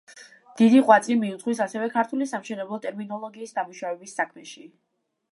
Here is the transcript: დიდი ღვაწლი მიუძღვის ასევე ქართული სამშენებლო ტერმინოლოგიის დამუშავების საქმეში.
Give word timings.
დიდი 0.59 0.79
ღვაწლი 0.85 1.17
მიუძღვის 1.23 1.59
ასევე 1.65 1.89
ქართული 1.97 2.27
სამშენებლო 2.31 2.79
ტერმინოლოგიის 2.85 3.53
დამუშავების 3.59 4.15
საქმეში. 4.21 4.65